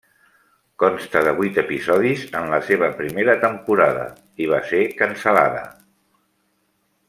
[0.83, 4.07] Consta de vuit episodis en la seva primera temporada
[4.45, 5.65] i va ser cancel·lada.